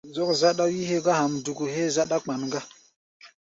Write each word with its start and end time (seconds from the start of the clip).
Zɔ́k 0.13 0.29
záɗá 0.41 0.63
wí 0.71 0.79
hégá 0.89 1.11
hamduku 1.19 1.63
héé 1.73 1.89
záɗá-kpan 1.95 2.41
gá. 2.51 2.61